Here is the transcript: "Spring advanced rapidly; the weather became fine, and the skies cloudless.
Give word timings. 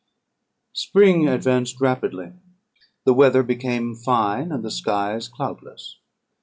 "Spring 0.73 1.27
advanced 1.27 1.79
rapidly; 1.79 2.31
the 3.03 3.13
weather 3.13 3.43
became 3.43 3.93
fine, 3.93 4.51
and 4.51 4.63
the 4.65 4.71
skies 4.71 5.27
cloudless. 5.27 5.99